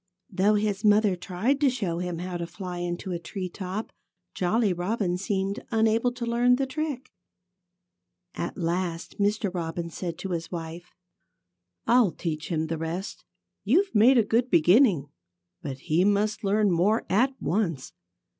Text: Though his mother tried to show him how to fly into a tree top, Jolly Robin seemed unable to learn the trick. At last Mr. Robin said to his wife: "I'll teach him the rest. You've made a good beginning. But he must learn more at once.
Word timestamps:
Though 0.31 0.55
his 0.55 0.83
mother 0.83 1.15
tried 1.15 1.61
to 1.61 1.69
show 1.69 1.99
him 1.99 2.17
how 2.17 2.37
to 2.37 2.47
fly 2.47 2.79
into 2.79 3.11
a 3.11 3.19
tree 3.19 3.47
top, 3.49 3.93
Jolly 4.33 4.73
Robin 4.73 5.15
seemed 5.15 5.63
unable 5.69 6.11
to 6.13 6.25
learn 6.25 6.55
the 6.55 6.65
trick. 6.65 7.11
At 8.33 8.57
last 8.57 9.19
Mr. 9.19 9.53
Robin 9.53 9.91
said 9.91 10.17
to 10.17 10.29
his 10.31 10.51
wife: 10.51 10.89
"I'll 11.85 12.09
teach 12.09 12.49
him 12.49 12.65
the 12.65 12.79
rest. 12.79 13.23
You've 13.63 13.93
made 13.93 14.17
a 14.17 14.23
good 14.23 14.49
beginning. 14.49 15.11
But 15.61 15.77
he 15.81 16.03
must 16.03 16.43
learn 16.43 16.71
more 16.71 17.05
at 17.07 17.39
once. 17.39 17.93